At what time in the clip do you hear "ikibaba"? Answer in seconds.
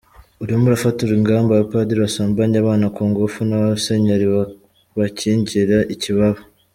5.95-6.39